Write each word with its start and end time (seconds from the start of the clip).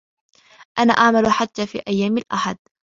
انا 0.79 0.93
اعمل 0.93 1.31
حتى 1.31 1.67
في 1.67 1.77
أيام 1.87 2.17
الأحد. 2.17 2.57